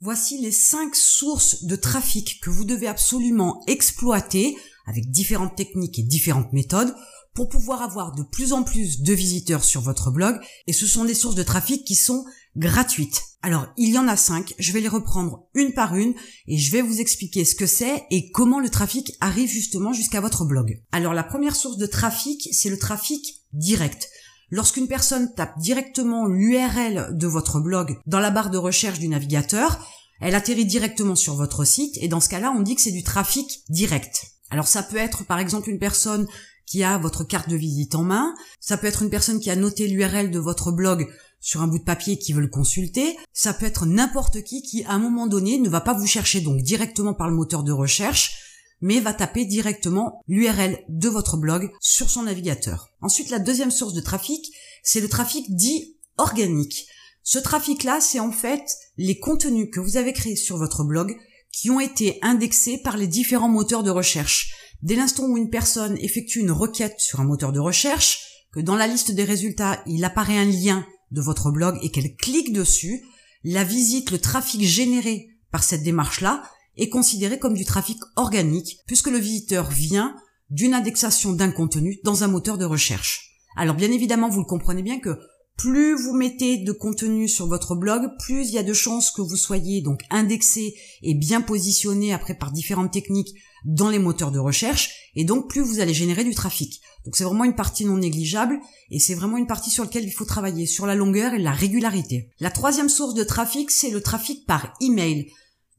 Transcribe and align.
Voici 0.00 0.40
les 0.40 0.52
cinq 0.52 0.94
sources 0.94 1.64
de 1.64 1.74
trafic 1.74 2.40
que 2.40 2.50
vous 2.50 2.64
devez 2.64 2.86
absolument 2.86 3.64
exploiter 3.66 4.56
avec 4.86 5.10
différentes 5.10 5.56
techniques 5.56 5.98
et 5.98 6.04
différentes 6.04 6.52
méthodes 6.52 6.94
pour 7.34 7.48
pouvoir 7.48 7.82
avoir 7.82 8.14
de 8.14 8.22
plus 8.22 8.52
en 8.52 8.62
plus 8.62 9.02
de 9.02 9.12
visiteurs 9.12 9.64
sur 9.64 9.80
votre 9.80 10.12
blog 10.12 10.38
et 10.68 10.72
ce 10.72 10.86
sont 10.86 11.04
des 11.04 11.14
sources 11.14 11.34
de 11.34 11.42
trafic 11.42 11.84
qui 11.84 11.96
sont 11.96 12.24
gratuites. 12.56 13.22
Alors, 13.42 13.66
il 13.76 13.90
y 13.90 13.98
en 13.98 14.06
a 14.06 14.16
cinq, 14.16 14.54
je 14.60 14.72
vais 14.72 14.80
les 14.80 14.88
reprendre 14.88 15.48
une 15.54 15.72
par 15.72 15.96
une 15.96 16.14
et 16.46 16.58
je 16.58 16.70
vais 16.70 16.82
vous 16.82 17.00
expliquer 17.00 17.44
ce 17.44 17.56
que 17.56 17.66
c'est 17.66 18.06
et 18.12 18.30
comment 18.30 18.60
le 18.60 18.68
trafic 18.68 19.12
arrive 19.20 19.48
justement 19.48 19.92
jusqu'à 19.92 20.20
votre 20.20 20.44
blog. 20.44 20.80
Alors, 20.92 21.14
la 21.14 21.24
première 21.24 21.56
source 21.56 21.76
de 21.76 21.86
trafic, 21.86 22.48
c'est 22.52 22.70
le 22.70 22.78
trafic 22.78 23.42
direct. 23.52 24.08
Lorsqu'une 24.50 24.88
personne 24.88 25.34
tape 25.34 25.58
directement 25.58 26.26
l'URL 26.26 27.16
de 27.16 27.26
votre 27.26 27.60
blog 27.60 27.98
dans 28.06 28.20
la 28.20 28.30
barre 28.30 28.50
de 28.50 28.58
recherche 28.58 28.98
du 28.98 29.08
navigateur, 29.08 29.86
elle 30.20 30.34
atterrit 30.34 30.64
directement 30.64 31.14
sur 31.14 31.34
votre 31.34 31.64
site 31.64 31.96
et 32.00 32.08
dans 32.08 32.20
ce 32.20 32.28
cas-là, 32.28 32.54
on 32.56 32.62
dit 32.62 32.74
que 32.74 32.80
c'est 32.80 32.90
du 32.90 33.02
trafic 33.02 33.62
direct. 33.68 34.32
Alors 34.50 34.66
ça 34.66 34.82
peut 34.82 34.96
être 34.96 35.24
par 35.24 35.38
exemple 35.38 35.68
une 35.68 35.78
personne 35.78 36.26
qui 36.66 36.82
a 36.82 36.98
votre 36.98 37.24
carte 37.24 37.48
de 37.48 37.56
visite 37.56 37.94
en 37.94 38.02
main, 38.02 38.34
ça 38.60 38.76
peut 38.76 38.86
être 38.86 39.02
une 39.02 39.10
personne 39.10 39.40
qui 39.40 39.50
a 39.50 39.56
noté 39.56 39.86
l'URL 39.86 40.30
de 40.30 40.38
votre 40.38 40.72
blog 40.72 41.08
sur 41.40 41.62
un 41.62 41.66
bout 41.66 41.78
de 41.78 41.84
papier 41.84 42.18
qui 42.18 42.32
veut 42.32 42.40
le 42.40 42.48
consulter, 42.48 43.16
ça 43.32 43.54
peut 43.54 43.66
être 43.66 43.86
n'importe 43.86 44.42
qui 44.42 44.62
qui 44.62 44.82
à 44.84 44.92
un 44.92 44.98
moment 44.98 45.26
donné 45.26 45.58
ne 45.58 45.68
va 45.68 45.80
pas 45.80 45.94
vous 45.94 46.06
chercher 46.06 46.40
donc 46.40 46.62
directement 46.62 47.14
par 47.14 47.28
le 47.28 47.34
moteur 47.34 47.62
de 47.62 47.72
recherche, 47.72 48.47
mais 48.80 49.00
va 49.00 49.12
taper 49.12 49.44
directement 49.44 50.22
l'URL 50.28 50.78
de 50.88 51.08
votre 51.08 51.36
blog 51.36 51.70
sur 51.80 52.10
son 52.10 52.22
navigateur. 52.22 52.90
Ensuite, 53.00 53.30
la 53.30 53.38
deuxième 53.38 53.70
source 53.70 53.94
de 53.94 54.00
trafic, 54.00 54.52
c'est 54.82 55.00
le 55.00 55.08
trafic 55.08 55.44
dit 55.54 55.96
organique. 56.16 56.86
Ce 57.22 57.38
trafic-là, 57.38 58.00
c'est 58.00 58.20
en 58.20 58.32
fait 58.32 58.64
les 58.96 59.18
contenus 59.18 59.68
que 59.72 59.80
vous 59.80 59.96
avez 59.96 60.12
créés 60.12 60.36
sur 60.36 60.56
votre 60.56 60.84
blog 60.84 61.16
qui 61.52 61.70
ont 61.70 61.80
été 61.80 62.18
indexés 62.22 62.78
par 62.78 62.96
les 62.96 63.06
différents 63.06 63.48
moteurs 63.48 63.82
de 63.82 63.90
recherche. 63.90 64.52
Dès 64.82 64.94
l'instant 64.94 65.24
où 65.24 65.36
une 65.36 65.50
personne 65.50 65.98
effectue 65.98 66.40
une 66.40 66.52
requête 66.52 67.00
sur 67.00 67.20
un 67.20 67.24
moteur 67.24 67.52
de 67.52 67.58
recherche, 67.58 68.20
que 68.52 68.60
dans 68.60 68.76
la 68.76 68.86
liste 68.86 69.10
des 69.10 69.24
résultats, 69.24 69.82
il 69.86 70.04
apparaît 70.04 70.38
un 70.38 70.44
lien 70.44 70.86
de 71.10 71.20
votre 71.20 71.50
blog 71.50 71.78
et 71.82 71.90
qu'elle 71.90 72.14
clique 72.16 72.52
dessus, 72.52 73.02
la 73.44 73.64
visite, 73.64 74.10
le 74.10 74.18
trafic 74.18 74.62
généré 74.62 75.28
par 75.50 75.64
cette 75.64 75.82
démarche-là 75.82 76.42
est 76.78 76.88
considéré 76.88 77.38
comme 77.38 77.54
du 77.54 77.64
trafic 77.64 77.98
organique 78.16 78.78
puisque 78.86 79.08
le 79.08 79.18
visiteur 79.18 79.70
vient 79.70 80.14
d'une 80.50 80.74
indexation 80.74 81.32
d'un 81.32 81.50
contenu 81.50 82.00
dans 82.04 82.24
un 82.24 82.28
moteur 82.28 82.56
de 82.56 82.64
recherche. 82.64 83.32
Alors 83.56 83.74
bien 83.74 83.90
évidemment, 83.90 84.28
vous 84.28 84.40
le 84.40 84.46
comprenez 84.46 84.82
bien 84.82 84.98
que 84.98 85.18
plus 85.58 86.00
vous 86.00 86.14
mettez 86.14 86.58
de 86.58 86.70
contenu 86.70 87.28
sur 87.28 87.48
votre 87.48 87.74
blog, 87.74 88.08
plus 88.20 88.48
il 88.48 88.54
y 88.54 88.58
a 88.58 88.62
de 88.62 88.72
chances 88.72 89.10
que 89.10 89.20
vous 89.20 89.36
soyez 89.36 89.82
donc 89.82 90.02
indexé 90.08 90.76
et 91.02 91.14
bien 91.14 91.40
positionné 91.40 92.14
après 92.14 92.34
par 92.34 92.52
différentes 92.52 92.92
techniques 92.92 93.34
dans 93.64 93.90
les 93.90 93.98
moteurs 93.98 94.30
de 94.30 94.38
recherche 94.38 95.10
et 95.16 95.24
donc 95.24 95.50
plus 95.50 95.60
vous 95.60 95.80
allez 95.80 95.92
générer 95.92 96.22
du 96.22 96.32
trafic. 96.32 96.80
Donc 97.04 97.16
c'est 97.16 97.24
vraiment 97.24 97.42
une 97.42 97.56
partie 97.56 97.84
non 97.84 97.96
négligeable 97.96 98.60
et 98.92 99.00
c'est 99.00 99.16
vraiment 99.16 99.36
une 99.36 99.48
partie 99.48 99.70
sur 99.70 99.82
laquelle 99.82 100.04
il 100.04 100.12
faut 100.12 100.24
travailler 100.24 100.66
sur 100.66 100.86
la 100.86 100.94
longueur 100.94 101.34
et 101.34 101.38
la 101.38 101.50
régularité. 101.50 102.30
La 102.38 102.52
troisième 102.52 102.88
source 102.88 103.14
de 103.14 103.24
trafic, 103.24 103.72
c'est 103.72 103.90
le 103.90 104.00
trafic 104.00 104.46
par 104.46 104.74
email 104.80 105.26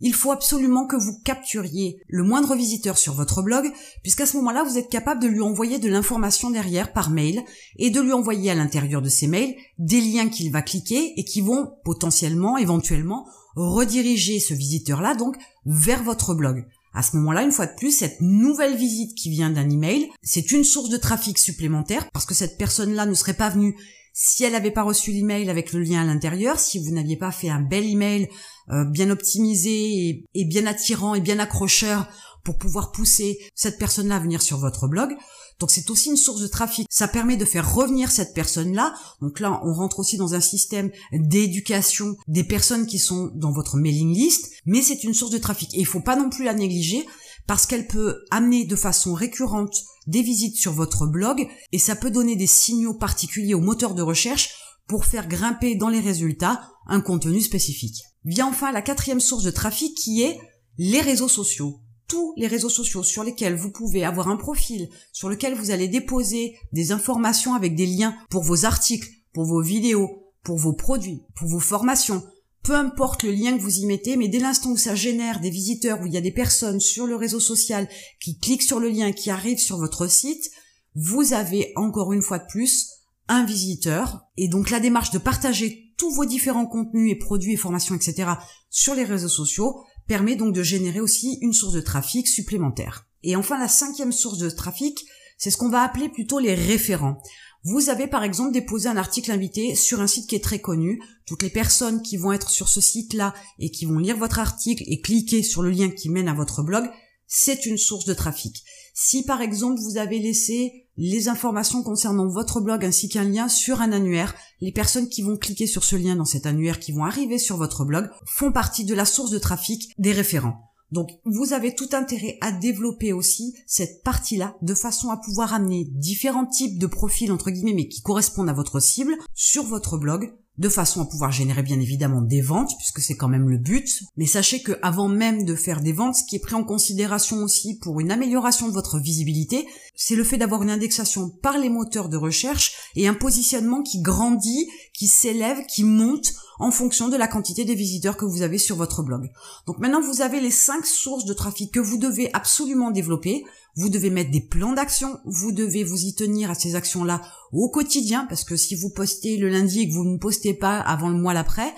il 0.02 0.14
faut 0.14 0.32
absolument 0.32 0.86
que 0.86 0.96
vous 0.96 1.20
capturiez 1.24 2.02
le 2.08 2.24
moindre 2.24 2.56
visiteur 2.56 2.98
sur 2.98 3.14
votre 3.14 3.42
blog, 3.42 3.72
puisqu'à 4.02 4.26
ce 4.26 4.38
moment-là, 4.38 4.64
vous 4.64 4.78
êtes 4.78 4.90
capable 4.90 5.22
de 5.22 5.28
lui 5.28 5.42
envoyer 5.42 5.80
de 5.80 5.90
l'information 5.90 6.50
derrière 6.50 6.94
par 6.94 7.10
mail 7.10 7.44
et 7.78 7.90
de 7.90 8.02
lui 8.02 8.14
envoyer 8.14 8.52
à 8.52 8.56
l'intérieur 8.56 9.02
de 9.02 9.10
ces 9.10 9.28
mails 9.28 9.56
des 9.78 10.02
liens 10.02 10.30
qu'il 10.30 10.52
va 10.52 10.62
cliquer 10.62 11.14
et 11.18 11.24
qui 11.24 11.42
vont 11.42 11.74
potentiellement, 11.84 12.58
éventuellement, 12.58 13.28
rediriger 13.56 14.40
ce 14.40 14.54
visiteur-là 14.54 15.16
donc 15.16 15.36
vers 15.66 16.04
votre 16.04 16.34
blog. 16.34 16.66
À 16.94 17.04
ce 17.04 17.18
moment-là, 17.18 17.44
une 17.44 17.52
fois 17.52 17.68
de 17.68 17.76
plus, 17.76 17.92
cette 17.92 18.20
nouvelle 18.20 18.76
visite 18.76 19.16
qui 19.16 19.30
vient 19.30 19.52
d'un 19.52 19.70
email, 19.70 20.10
c'est 20.24 20.52
une 20.52 20.64
source 20.64 20.90
de 20.90 20.98
trafic 20.98 21.38
supplémentaire 21.38 22.10
parce 22.12 22.26
que 22.26 22.34
cette 22.34 22.58
personne-là 22.58 23.06
ne 23.06 23.14
serait 23.14 23.36
pas 23.36 23.50
venue 23.50 23.76
si 24.22 24.44
elle 24.44 24.52
n'avait 24.52 24.70
pas 24.70 24.84
reçu 24.84 25.14
l'email 25.14 25.50
avec 25.50 25.72
le 25.72 25.80
lien 25.80 26.02
à 26.02 26.04
l'intérieur, 26.04 26.60
si 26.60 26.78
vous 26.78 26.92
n'aviez 26.92 27.16
pas 27.16 27.32
fait 27.32 27.48
un 27.48 27.62
bel 27.62 27.86
email 27.86 28.28
euh, 28.70 28.84
bien 28.84 29.12
optimisé 29.12 30.26
et, 30.34 30.44
bien 30.44 30.66
attirant 30.66 31.16
et 31.16 31.22
bien 31.22 31.40
accrocheur 31.40 32.06
pour 32.44 32.58
pouvoir 32.58 32.92
pousser 32.92 33.40
cette 33.56 33.80
personne-là 33.80 34.18
à 34.18 34.20
venir 34.20 34.42
sur 34.42 34.58
votre 34.58 34.90
blog. 34.90 35.16
Donc 35.62 35.72
c'est 35.72 35.90
aussi 35.90 36.10
une 36.10 36.18
source 36.18 36.42
de 36.42 36.48
trafic. 36.48 36.86
Ça 36.90 37.08
permet 37.08 37.38
de 37.38 37.46
faire 37.46 37.74
revenir 37.74 38.12
cette 38.12 38.34
personne-là. 38.34 38.94
Donc 39.22 39.40
là, 39.40 39.62
on 39.64 39.72
rentre 39.72 40.00
aussi 40.00 40.18
dans 40.18 40.34
un 40.34 40.42
système 40.42 40.92
d'éducation 41.14 42.18
des 42.28 42.44
personnes 42.44 42.88
qui 42.88 43.00
sont 43.00 43.32
dans 43.36 43.54
votre 43.54 43.78
mailing 43.78 44.14
list, 44.14 44.52
mais 44.66 44.82
c'est 44.82 45.06
une 45.06 45.14
source 45.14 45.32
de 45.32 45.38
trafic. 45.38 45.74
Et 45.74 45.80
il 45.80 45.86
faut 45.86 46.02
pas 46.02 46.18
non 46.18 46.30
plus 46.30 46.44
la 46.44 46.54
négliger 46.54 47.06
parce 47.50 47.66
qu'elle 47.66 47.88
peut 47.88 48.26
amener 48.30 48.64
de 48.66 48.76
façon 48.76 49.16
récurrente 49.16 49.84
des 50.06 50.22
visites 50.22 50.56
sur 50.56 50.72
votre 50.72 51.08
blog 51.08 51.48
et 51.72 51.80
ça 51.80 51.96
peut 51.96 52.12
donner 52.12 52.36
des 52.36 52.46
signaux 52.46 52.94
particuliers 52.94 53.56
au 53.56 53.60
moteur 53.60 53.96
de 53.96 54.04
recherche 54.04 54.52
pour 54.88 55.06
faire 55.06 55.28
grimper 55.28 55.74
dans 55.74 55.90
les 55.90 56.00
résultats 56.00 56.62
un 56.86 57.02
contenu 57.02 57.42
spécifique. 57.42 58.04
Vient 58.24 58.46
enfin 58.46 58.72
la 58.72 58.84
quatrième 58.84 59.20
source 59.20 59.42
de 59.42 59.50
trafic 59.50 59.98
qui 59.98 60.22
est 60.22 60.40
les 60.78 61.02
réseaux 61.02 61.28
sociaux. 61.28 61.80
Tous 62.08 62.36
les 62.38 62.46
réseaux 62.46 62.70
sociaux 62.70 63.02
sur 63.02 63.24
lesquels 63.24 63.56
vous 63.56 63.72
pouvez 63.72 64.06
avoir 64.06 64.28
un 64.28 64.38
profil, 64.38 64.88
sur 65.12 65.28
lequel 65.28 65.56
vous 65.56 65.72
allez 65.72 65.88
déposer 65.88 66.56
des 66.72 66.92
informations 66.92 67.56
avec 67.56 67.76
des 67.76 67.88
liens 67.88 68.16
pour 68.30 68.44
vos 68.44 68.66
articles, 68.66 69.10
pour 69.34 69.46
vos 69.46 69.64
vidéos, 69.64 70.36
pour 70.44 70.60
vos 70.60 70.74
produits, 70.74 71.24
pour 71.36 71.48
vos 71.48 71.60
formations, 71.60 72.22
peu 72.64 72.76
importe 72.76 73.24
le 73.24 73.32
lien 73.32 73.58
que 73.58 73.62
vous 73.62 73.80
y 73.80 73.86
mettez, 73.86 74.18
mais 74.18 74.28
dès 74.28 74.40
l'instant 74.40 74.72
où 74.72 74.78
ça 74.78 74.96
génère 74.96 75.40
des 75.40 75.50
visiteurs, 75.50 76.02
où 76.02 76.06
il 76.06 76.14
y 76.14 76.18
a 76.18 76.22
des 76.22 76.32
personnes 76.32 76.80
sur 76.80 77.08
le 77.08 77.16
réseau 77.16 77.40
social 77.40 77.88
qui 78.20 78.38
cliquent 78.38 78.64
sur 78.64 78.80
le 78.80 78.90
lien, 78.90 79.12
qui 79.12 79.30
arrivent 79.30 79.60
sur 79.60 79.78
votre 79.78 80.08
site, 80.10 80.52
vous 80.96 81.34
avez 81.34 81.72
encore 81.76 82.14
une 82.14 82.22
fois 82.22 82.40
de 82.40 82.48
plus 82.48 82.90
un 83.28 83.46
visiteur. 83.46 84.22
Et 84.38 84.48
donc 84.50 84.70
la 84.70 84.80
démarche 84.80 85.12
de 85.12 85.20
partager 85.20 85.94
tous 85.98 86.12
vos 86.12 86.26
différents 86.26 86.66
contenus 86.66 87.12
et 87.12 87.16
produits 87.16 87.54
et 87.54 87.58
formations, 87.58 87.96
etc. 87.96 88.32
sur 88.70 88.96
les 88.96 89.04
réseaux 89.04 89.30
sociaux 89.30 89.84
permet 90.08 90.36
donc 90.36 90.54
de 90.54 90.64
générer 90.64 91.00
aussi 91.00 91.38
une 91.42 91.54
source 91.54 91.74
de 91.74 91.82
trafic 91.82 92.28
supplémentaire. 92.28 93.06
Et 93.24 93.36
enfin, 93.36 93.60
la 93.60 93.68
cinquième 93.68 94.12
source 94.12 94.38
de 94.38 94.50
trafic, 94.50 95.06
c'est 95.38 95.52
ce 95.52 95.58
qu'on 95.58 95.70
va 95.70 95.84
appeler 95.84 96.10
plutôt 96.10 96.40
les 96.40 96.56
référents. 96.56 97.22
Vous 97.64 97.90
avez 97.90 98.08
par 98.08 98.24
exemple 98.24 98.54
déposé 98.54 98.88
un 98.88 98.96
article 98.96 99.32
invité 99.32 99.76
sur 99.76 100.00
un 100.00 100.08
site 100.08 100.28
qui 100.28 100.36
est 100.36 100.44
très 100.44 100.60
connu. 100.60 101.02
Toutes 101.26 101.44
les 101.44 101.50
personnes 101.50 102.02
qui 102.02 102.16
vont 102.16 102.32
être 102.32 102.50
sur 102.50 102.70
ce 102.70 102.80
site-là 102.80 103.34
et 103.60 103.70
qui 103.70 103.86
vont 103.86 104.00
lire 104.00 104.18
votre 104.18 104.40
article 104.40 104.84
et 104.88 105.02
cliquer 105.02 105.44
sur 105.44 105.62
le 105.62 105.70
lien 105.70 105.90
qui 105.90 106.10
mène 106.10 106.30
à 106.30 106.34
votre 106.34 106.64
blog, 106.64 106.90
c'est 107.28 107.66
une 107.66 107.78
source 107.78 108.06
de 108.06 108.14
trafic. 108.14 108.64
Si 108.94 109.24
par 109.24 109.42
exemple 109.42 109.80
vous 109.82 109.98
avez 109.98 110.20
laissé 110.20 110.88
les 110.96 111.28
informations 111.28 111.84
concernant 111.84 112.28
votre 112.28 112.62
blog 112.62 112.84
ainsi 112.86 113.10
qu'un 113.10 113.24
lien 113.24 113.50
sur 113.50 113.82
un 113.82 113.92
annuaire, 113.92 114.36
les 114.62 114.72
personnes 114.72 115.10
qui 115.10 115.22
vont 115.22 115.38
cliquer 115.38 115.68
sur 115.68 115.84
ce 115.84 115.98
lien 115.98 116.16
dans 116.16 116.26
cet 116.26 116.46
annuaire 116.46 116.80
qui 116.80 116.94
vont 116.94 117.06
arriver 117.06 117.40
sur 117.40 117.58
votre 117.58 117.84
blog 117.84 118.10
font 118.26 118.52
partie 118.52 118.86
de 118.86 118.96
la 118.96 119.06
source 119.06 119.32
de 119.32 119.40
trafic 119.40 119.92
des 119.98 120.14
référents. 120.14 120.69
Donc 120.92 121.10
vous 121.26 121.54
avez 121.54 121.76
tout 121.76 121.90
intérêt 121.94 122.38
à 122.42 122.52
développer 122.52 123.14
aussi 123.14 123.56
cette 123.68 124.04
partie-là 124.04 124.56
de 124.62 124.74
façon 124.74 125.10
à 125.10 125.18
pouvoir 125.18 125.54
amener 125.54 125.86
différents 125.92 126.48
types 126.48 126.80
de 126.80 126.88
profils 126.88 127.32
entre 127.32 127.52
guillemets 127.52 127.74
mais 127.76 127.88
qui 127.88 128.02
correspondent 128.02 128.50
à 128.50 128.54
votre 128.54 128.80
cible 128.80 129.16
sur 129.36 129.64
votre 129.64 129.98
blog 129.98 130.34
de 130.60 130.70
façon 130.70 131.02
à 131.02 131.06
pouvoir 131.06 131.32
générer 131.32 131.64
bien 131.64 131.80
évidemment 131.80 132.22
des 132.22 132.42
ventes, 132.42 132.76
puisque 132.78 133.00
c'est 133.00 133.16
quand 133.16 133.30
même 133.30 133.50
le 133.50 133.58
but. 133.58 134.04
Mais 134.18 134.26
sachez 134.26 134.62
que 134.62 134.78
avant 134.82 135.08
même 135.08 135.46
de 135.46 135.56
faire 135.56 135.82
des 135.82 135.94
ventes, 135.94 136.16
ce 136.16 136.24
qui 136.26 136.36
est 136.36 136.40
pris 136.40 136.56
en 136.56 136.66
considération 136.66 137.38
aussi 137.38 137.80
pour 137.80 138.02
une 138.02 138.12
amélioration 138.12 138.68
de 138.68 138.74
votre 138.74 139.00
visibilité, 139.00 139.66
c'est 139.96 140.16
le 140.16 140.26
fait 140.26 140.38
d'avoir 140.38 140.62
une 140.62 140.70
indexation 140.70 141.30
par 141.30 141.58
les 141.58 141.70
moteurs 141.70 142.10
de 142.10 142.18
recherche 142.18 142.74
et 142.98 143.08
un 143.08 143.14
positionnement 143.14 143.82
qui 143.84 144.02
grandit, 144.02 144.68
qui 144.94 145.08
s'élève, 145.08 145.66
qui 145.66 145.86
monte 145.86 146.34
en 146.60 146.72
fonction 146.72 147.08
de 147.08 147.18
la 147.18 147.28
quantité 147.28 147.66
des 147.66 147.76
visiteurs 147.76 148.18
que 148.18 148.26
vous 148.26 148.42
avez 148.42 148.58
sur 148.58 148.76
votre 148.76 149.02
blog. 149.02 149.30
Donc 149.66 149.80
maintenant, 149.80 150.02
vous 150.02 150.22
avez 150.22 150.42
les 150.42 150.52
cinq 150.52 150.86
sources 150.86 151.26
de 151.26 151.34
trafic 151.34 151.74
que 151.74 151.80
vous 151.80 151.98
devez 151.98 152.30
absolument 152.34 152.92
développer. 152.92 153.44
Vous 153.76 153.90
devez 153.90 154.10
mettre 154.10 154.32
des 154.32 154.42
plans 154.42 154.74
d'action, 154.74 155.20
vous 155.26 155.54
devez 155.54 155.84
vous 155.84 156.04
y 156.04 156.14
tenir 156.14 156.52
à 156.52 156.56
ces 156.56 156.76
actions-là 156.76 157.22
au 157.54 157.70
quotidien, 157.70 158.26
parce 158.28 158.44
que 158.44 158.58
si 158.58 158.76
vous 158.76 158.90
postez 158.90 159.38
le 159.38 159.48
lundi 159.48 159.82
et 159.82 159.88
que 159.88 159.94
vous 159.94 160.04
ne 160.04 160.18
postez 160.18 160.54
pas 160.54 160.80
avant 160.80 161.08
le 161.08 161.18
mois 161.18 161.34
l'après, 161.34 161.74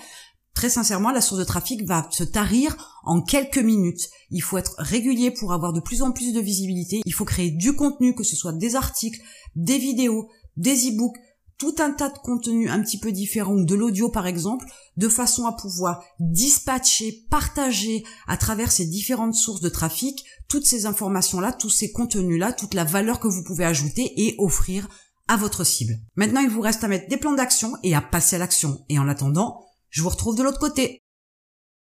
très 0.54 0.70
sincèrement, 0.70 1.12
la 1.12 1.20
source 1.20 1.38
de 1.38 1.44
trafic 1.44 1.86
va 1.86 2.08
se 2.10 2.24
tarir 2.24 3.00
en 3.04 3.22
quelques 3.22 3.58
minutes. 3.58 4.10
Il 4.30 4.42
faut 4.42 4.58
être 4.58 4.74
régulier 4.78 5.30
pour 5.30 5.52
avoir 5.52 5.72
de 5.72 5.80
plus 5.80 6.02
en 6.02 6.10
plus 6.10 6.32
de 6.32 6.40
visibilité. 6.40 7.02
Il 7.04 7.14
faut 7.14 7.24
créer 7.24 7.50
du 7.50 7.74
contenu, 7.74 8.14
que 8.14 8.24
ce 8.24 8.36
soit 8.36 8.52
des 8.52 8.74
articles, 8.74 9.20
des 9.54 9.78
vidéos, 9.78 10.28
des 10.56 10.88
e-books, 10.88 11.16
tout 11.62 11.76
un 11.78 11.92
tas 11.92 12.08
de 12.08 12.18
contenus 12.18 12.68
un 12.68 12.82
petit 12.82 12.98
peu 12.98 13.12
différents, 13.12 13.54
de 13.54 13.74
l'audio 13.76 14.08
par 14.08 14.26
exemple, 14.26 14.66
de 14.96 15.08
façon 15.08 15.46
à 15.46 15.52
pouvoir 15.52 16.02
dispatcher, 16.18 17.24
partager 17.30 18.02
à 18.26 18.36
travers 18.36 18.72
ces 18.72 18.84
différentes 18.84 19.36
sources 19.36 19.60
de 19.60 19.68
trafic 19.68 20.24
toutes 20.48 20.66
ces 20.66 20.86
informations-là, 20.86 21.52
tous 21.52 21.70
ces 21.70 21.92
contenus-là, 21.92 22.52
toute 22.52 22.74
la 22.74 22.82
valeur 22.82 23.20
que 23.20 23.28
vous 23.28 23.44
pouvez 23.44 23.64
ajouter 23.64 24.12
et 24.16 24.34
offrir 24.38 24.88
à 25.28 25.36
votre 25.36 25.62
cible. 25.62 26.00
Maintenant, 26.16 26.40
il 26.40 26.50
vous 26.50 26.62
reste 26.62 26.82
à 26.82 26.88
mettre 26.88 27.08
des 27.08 27.16
plans 27.16 27.34
d'action 27.34 27.74
et 27.84 27.94
à 27.94 28.00
passer 28.00 28.34
à 28.34 28.40
l'action. 28.40 28.84
Et 28.88 28.98
en 28.98 29.06
attendant, 29.06 29.64
je 29.88 30.02
vous 30.02 30.08
retrouve 30.08 30.34
de 30.34 30.42
l'autre 30.42 30.58
côté. 30.58 31.01